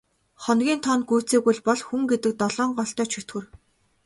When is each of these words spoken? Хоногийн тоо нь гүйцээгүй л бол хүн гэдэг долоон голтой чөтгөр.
Хоногийн 0.43 0.79
тоо 0.85 0.95
нь 0.97 1.07
гүйцээгүй 1.09 1.53
л 1.57 1.61
бол 1.67 1.81
хүн 1.87 2.01
гэдэг 2.11 2.33
долоон 2.41 2.71
голтой 2.77 3.07
чөтгөр. 3.13 3.43